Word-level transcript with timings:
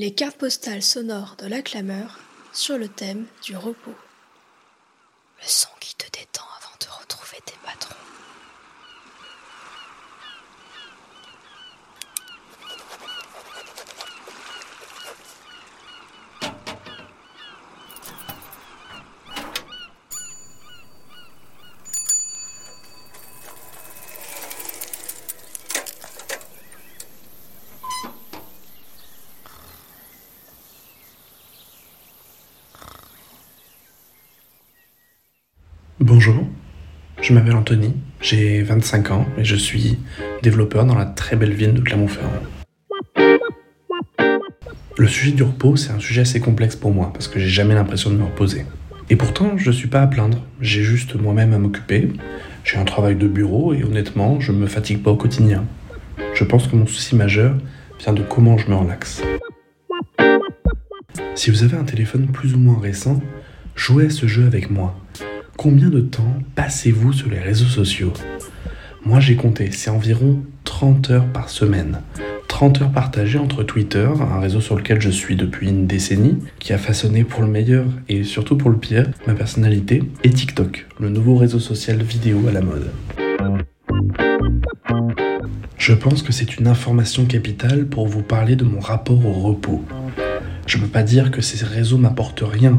Les 0.00 0.12
cartes 0.12 0.36
postales 0.36 0.80
sonores 0.80 1.34
de 1.40 1.48
la 1.48 1.60
clameur 1.60 2.20
sur 2.52 2.78
le 2.78 2.86
thème 2.86 3.26
du 3.42 3.56
repos. 3.56 3.96
Bonjour, 36.00 36.46
je 37.20 37.32
m'appelle 37.32 37.56
Anthony, 37.56 37.92
j'ai 38.20 38.62
25 38.62 39.10
ans 39.10 39.26
et 39.36 39.42
je 39.42 39.56
suis 39.56 39.98
développeur 40.44 40.84
dans 40.84 40.94
la 40.94 41.06
très 41.06 41.34
belle 41.34 41.54
ville 41.54 41.74
de 41.74 41.80
Clermont-Ferrand. 41.80 42.30
Le 44.96 45.08
sujet 45.08 45.32
du 45.32 45.42
repos, 45.42 45.74
c'est 45.74 45.90
un 45.90 45.98
sujet 45.98 46.20
assez 46.20 46.38
complexe 46.38 46.76
pour 46.76 46.92
moi 46.92 47.10
parce 47.12 47.26
que 47.26 47.40
j'ai 47.40 47.48
jamais 47.48 47.74
l'impression 47.74 48.10
de 48.10 48.14
me 48.14 48.22
reposer. 48.22 48.64
Et 49.10 49.16
pourtant, 49.16 49.58
je 49.58 49.72
suis 49.72 49.88
pas 49.88 50.00
à 50.00 50.06
plaindre, 50.06 50.38
j'ai 50.60 50.84
juste 50.84 51.16
moi-même 51.16 51.52
à 51.52 51.58
m'occuper. 51.58 52.12
J'ai 52.62 52.76
un 52.76 52.84
travail 52.84 53.16
de 53.16 53.26
bureau 53.26 53.74
et 53.74 53.82
honnêtement, 53.82 54.38
je 54.38 54.52
me 54.52 54.68
fatigue 54.68 55.02
pas 55.02 55.10
au 55.10 55.16
quotidien. 55.16 55.64
Je 56.32 56.44
pense 56.44 56.68
que 56.68 56.76
mon 56.76 56.86
souci 56.86 57.16
majeur 57.16 57.56
vient 57.98 58.12
de 58.12 58.22
comment 58.22 58.56
je 58.56 58.70
me 58.70 58.76
relaxe. 58.76 59.20
Si 61.34 61.50
vous 61.50 61.64
avez 61.64 61.76
un 61.76 61.84
téléphone 61.84 62.28
plus 62.28 62.54
ou 62.54 62.58
moins 62.58 62.78
récent, 62.78 63.20
jouez 63.74 64.06
à 64.06 64.10
ce 64.10 64.28
jeu 64.28 64.46
avec 64.46 64.70
moi. 64.70 64.96
Combien 65.58 65.88
de 65.88 66.00
temps 66.00 66.36
passez-vous 66.54 67.12
sur 67.12 67.28
les 67.28 67.40
réseaux 67.40 67.66
sociaux? 67.66 68.12
Moi 69.04 69.18
j'ai 69.18 69.34
compté, 69.34 69.72
c'est 69.72 69.90
environ 69.90 70.40
30 70.62 71.10
heures 71.10 71.26
par 71.32 71.48
semaine. 71.48 72.00
30 72.46 72.82
heures 72.82 72.92
partagées 72.92 73.40
entre 73.40 73.64
Twitter, 73.64 74.08
un 74.20 74.38
réseau 74.38 74.60
sur 74.60 74.76
lequel 74.76 75.00
je 75.00 75.10
suis 75.10 75.34
depuis 75.34 75.68
une 75.68 75.88
décennie, 75.88 76.38
qui 76.60 76.72
a 76.72 76.78
façonné 76.78 77.24
pour 77.24 77.42
le 77.42 77.48
meilleur 77.48 77.86
et 78.08 78.22
surtout 78.22 78.56
pour 78.56 78.70
le 78.70 78.76
pire 78.76 79.10
ma 79.26 79.34
personnalité, 79.34 80.04
et 80.22 80.30
TikTok, 80.30 80.86
le 81.00 81.08
nouveau 81.08 81.34
réseau 81.34 81.58
social 81.58 82.00
vidéo 82.04 82.38
à 82.48 82.52
la 82.52 82.60
mode. 82.60 82.92
Je 85.76 85.92
pense 85.92 86.22
que 86.22 86.30
c'est 86.30 86.56
une 86.56 86.68
information 86.68 87.26
capitale 87.26 87.86
pour 87.86 88.06
vous 88.06 88.22
parler 88.22 88.54
de 88.54 88.62
mon 88.62 88.78
rapport 88.78 89.26
au 89.26 89.32
repos. 89.32 89.82
Je 90.68 90.76
ne 90.76 90.82
peux 90.82 90.88
pas 90.88 91.02
dire 91.02 91.30
que 91.30 91.40
ces 91.40 91.64
réseaux 91.64 91.96
m'apportent 91.96 92.44
rien. 92.44 92.78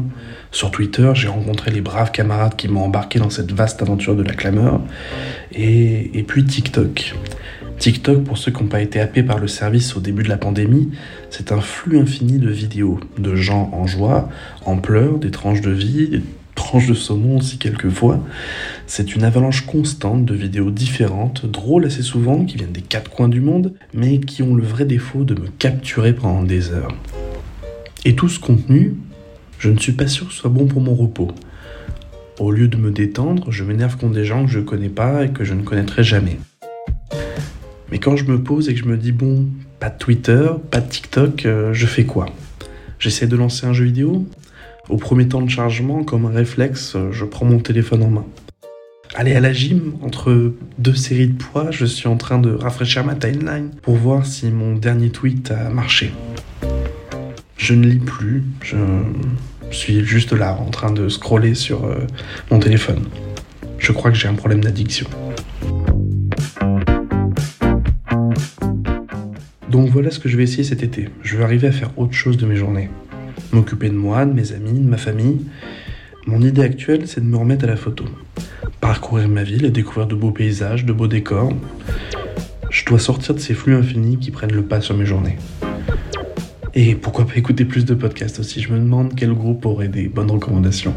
Sur 0.52 0.70
Twitter, 0.70 1.10
j'ai 1.14 1.26
rencontré 1.26 1.72
les 1.72 1.80
braves 1.80 2.12
camarades 2.12 2.54
qui 2.54 2.68
m'ont 2.68 2.84
embarqué 2.84 3.18
dans 3.18 3.30
cette 3.30 3.50
vaste 3.50 3.82
aventure 3.82 4.14
de 4.14 4.22
la 4.22 4.32
clameur. 4.32 4.80
Et, 5.52 6.24
puis 6.28 6.44
TikTok. 6.44 7.16
TikTok, 7.80 8.22
pour 8.22 8.38
ceux 8.38 8.52
qui 8.52 8.62
n'ont 8.62 8.68
pas 8.68 8.80
été 8.80 9.00
happés 9.00 9.24
par 9.24 9.40
le 9.40 9.48
service 9.48 9.96
au 9.96 10.00
début 10.00 10.22
de 10.22 10.28
la 10.28 10.36
pandémie, 10.36 10.90
c'est 11.30 11.50
un 11.50 11.60
flux 11.60 11.98
infini 11.98 12.38
de 12.38 12.48
vidéos, 12.48 13.00
de 13.18 13.34
gens 13.34 13.68
en 13.72 13.88
joie, 13.88 14.28
en 14.64 14.76
pleurs, 14.76 15.18
des 15.18 15.32
tranches 15.32 15.60
de 15.60 15.72
vie, 15.72 16.10
des 16.10 16.22
tranches 16.54 16.86
de 16.86 16.94
saumon 16.94 17.38
aussi 17.38 17.58
quelquefois. 17.58 18.24
C'est 18.86 19.16
une 19.16 19.24
avalanche 19.24 19.66
constante 19.66 20.24
de 20.24 20.34
vidéos 20.34 20.70
différentes, 20.70 21.44
drôles 21.44 21.86
assez 21.86 22.02
souvent, 22.02 22.44
qui 22.44 22.56
viennent 22.56 22.70
des 22.70 22.82
quatre 22.82 23.10
coins 23.10 23.28
du 23.28 23.40
monde, 23.40 23.74
mais 23.94 24.20
qui 24.20 24.44
ont 24.44 24.54
le 24.54 24.62
vrai 24.62 24.84
défaut 24.84 25.24
de 25.24 25.34
me 25.34 25.48
capturer 25.58 26.12
pendant 26.12 26.44
des 26.44 26.70
heures. 26.70 26.94
Et 28.06 28.14
tout 28.14 28.30
ce 28.30 28.40
contenu, 28.40 28.94
je 29.58 29.68
ne 29.68 29.78
suis 29.78 29.92
pas 29.92 30.06
sûr 30.06 30.26
que 30.26 30.32
ce 30.32 30.38
soit 30.38 30.50
bon 30.50 30.66
pour 30.66 30.80
mon 30.80 30.94
repos. 30.94 31.28
Au 32.38 32.50
lieu 32.50 32.66
de 32.66 32.78
me 32.78 32.90
détendre, 32.90 33.50
je 33.52 33.62
m'énerve 33.62 33.98
contre 33.98 34.14
des 34.14 34.24
gens 34.24 34.46
que 34.46 34.50
je 34.50 34.58
ne 34.58 34.64
connais 34.64 34.88
pas 34.88 35.24
et 35.24 35.28
que 35.28 35.44
je 35.44 35.52
ne 35.52 35.62
connaîtrai 35.62 36.02
jamais. 36.02 36.38
Mais 37.90 37.98
quand 37.98 38.16
je 38.16 38.24
me 38.24 38.42
pose 38.42 38.70
et 38.70 38.74
que 38.74 38.80
je 38.80 38.86
me 38.86 38.96
dis 38.96 39.12
bon, 39.12 39.46
pas 39.78 39.90
de 39.90 39.98
Twitter, 39.98 40.48
pas 40.70 40.80
de 40.80 40.88
TikTok, 40.88 41.44
euh, 41.44 41.74
je 41.74 41.86
fais 41.86 42.04
quoi? 42.04 42.26
J'essaie 42.98 43.26
de 43.26 43.36
lancer 43.36 43.66
un 43.66 43.74
jeu 43.74 43.84
vidéo? 43.84 44.26
Au 44.88 44.96
premier 44.96 45.28
temps 45.28 45.42
de 45.42 45.50
chargement, 45.50 46.02
comme 46.02 46.24
un 46.24 46.30
réflexe, 46.30 46.94
euh, 46.96 47.12
je 47.12 47.26
prends 47.26 47.44
mon 47.44 47.58
téléphone 47.58 48.02
en 48.02 48.10
main. 48.10 48.26
Allez 49.14 49.34
à 49.34 49.40
la 49.40 49.52
gym, 49.52 49.94
entre 50.02 50.54
deux 50.78 50.94
séries 50.94 51.28
de 51.28 51.36
poids, 51.36 51.70
je 51.70 51.84
suis 51.84 52.08
en 52.08 52.16
train 52.16 52.38
de 52.38 52.50
rafraîchir 52.50 53.04
ma 53.04 53.14
timeline 53.14 53.70
pour 53.82 53.96
voir 53.96 54.24
si 54.24 54.46
mon 54.46 54.76
dernier 54.76 55.10
tweet 55.10 55.50
a 55.50 55.68
marché. 55.68 56.12
Je 57.70 57.76
ne 57.76 57.86
lis 57.86 58.00
plus, 58.00 58.42
je 58.62 58.76
suis 59.70 60.04
juste 60.04 60.32
là 60.32 60.58
en 60.60 60.70
train 60.70 60.90
de 60.90 61.08
scroller 61.08 61.54
sur 61.54 61.84
euh, 61.84 62.04
mon 62.50 62.58
téléphone. 62.58 63.04
Je 63.78 63.92
crois 63.92 64.10
que 64.10 64.16
j'ai 64.16 64.26
un 64.26 64.34
problème 64.34 64.60
d'addiction. 64.60 65.06
Donc 69.68 69.88
voilà 69.90 70.10
ce 70.10 70.18
que 70.18 70.28
je 70.28 70.36
vais 70.36 70.42
essayer 70.42 70.64
cet 70.64 70.82
été. 70.82 71.10
Je 71.22 71.36
vais 71.36 71.44
arriver 71.44 71.68
à 71.68 71.70
faire 71.70 71.96
autre 71.96 72.12
chose 72.12 72.36
de 72.36 72.44
mes 72.44 72.56
journées. 72.56 72.90
M'occuper 73.52 73.88
de 73.88 73.94
moi, 73.94 74.26
de 74.26 74.32
mes 74.32 74.50
amis, 74.50 74.80
de 74.80 74.88
ma 74.88 74.98
famille. 74.98 75.46
Mon 76.26 76.42
idée 76.42 76.62
actuelle, 76.62 77.06
c'est 77.06 77.20
de 77.20 77.26
me 77.26 77.36
remettre 77.36 77.66
à 77.66 77.68
la 77.68 77.76
photo. 77.76 78.04
Parcourir 78.80 79.28
ma 79.28 79.44
ville 79.44 79.64
et 79.64 79.70
découvrir 79.70 80.08
de 80.08 80.16
beaux 80.16 80.32
paysages, 80.32 80.84
de 80.84 80.92
beaux 80.92 81.06
décors. 81.06 81.52
Je 82.68 82.84
dois 82.84 82.98
sortir 82.98 83.36
de 83.36 83.38
ces 83.38 83.54
flux 83.54 83.76
infinis 83.76 84.18
qui 84.18 84.32
prennent 84.32 84.54
le 84.54 84.64
pas 84.64 84.80
sur 84.80 84.96
mes 84.96 85.06
journées. 85.06 85.36
Et 86.74 86.94
pourquoi 86.94 87.26
pas 87.26 87.34
écouter 87.34 87.64
plus 87.64 87.84
de 87.84 87.94
podcasts 87.94 88.38
aussi? 88.38 88.60
Je 88.60 88.72
me 88.72 88.78
demande 88.78 89.14
quel 89.16 89.32
groupe 89.32 89.66
aurait 89.66 89.88
des 89.88 90.08
bonnes 90.08 90.30
recommandations. 90.30 90.94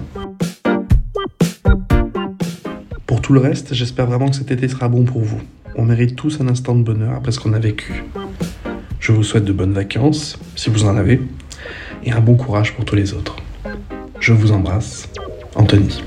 Pour 3.07 3.21
tout 3.21 3.33
le 3.33 3.39
reste, 3.39 3.73
j'espère 3.73 4.05
vraiment 4.05 4.29
que 4.29 4.35
cet 4.35 4.51
été 4.51 4.67
sera 4.67 4.87
bon 4.87 5.03
pour 5.03 5.21
vous. 5.21 5.41
On 5.75 5.85
mérite 5.85 6.15
tous 6.15 6.39
un 6.41 6.47
instant 6.47 6.75
de 6.75 6.83
bonheur 6.83 7.15
après 7.15 7.31
ce 7.31 7.39
qu'on 7.39 7.53
a 7.53 7.59
vécu. 7.59 8.03
Je 8.99 9.11
vous 9.11 9.23
souhaite 9.23 9.45
de 9.45 9.53
bonnes 9.53 9.73
vacances, 9.73 10.37
si 10.55 10.69
vous 10.69 10.85
en 10.85 10.95
avez, 10.95 11.19
et 12.03 12.11
un 12.11 12.21
bon 12.21 12.35
courage 12.35 12.75
pour 12.75 12.85
tous 12.85 12.95
les 12.95 13.13
autres. 13.13 13.35
Je 14.19 14.31
vous 14.31 14.51
embrasse, 14.51 15.09
Anthony. 15.55 16.03